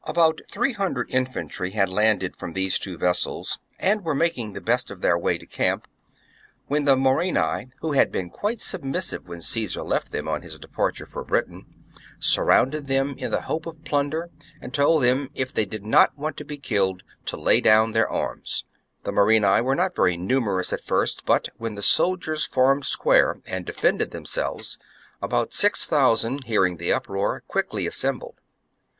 [0.05, 4.53] About three hundred infantry had landed ^J^" f^P' from these two vessels and were making
[4.53, 5.87] the best i.^^^^'^^ ^^ harbour: the of their way to camp,
[6.65, 9.41] when the Morini, who had troops whom •f i ''they earned been quite submissive when
[9.41, 11.65] Caesar left them on attacked by ^_^ the Morini, his departure for Britain,
[12.19, 13.47] surrounded them in the who are '•'repulsed.
[13.47, 14.29] hope of plunder,
[14.59, 18.09] and told them, if they did not want to be killed, to lay down their
[18.09, 18.65] arms.
[19.03, 23.65] The Morini were not very numerous at first; but when the soldiers formed square^ and
[23.67, 24.79] defended them selves,
[25.21, 28.39] about six thousand, hearing the uproar, quickly assembled.